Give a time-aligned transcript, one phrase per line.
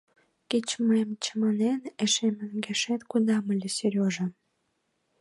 [0.49, 4.27] Кеч мыйым чаманен, эше мӧҥгешет кодам ыле, Серёжа.